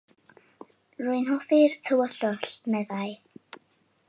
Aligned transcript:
“Rwy'n 1.03 1.27
hoffi'r 1.33 1.77
tywyllwch,” 1.89 2.49
meddai. 2.77 3.09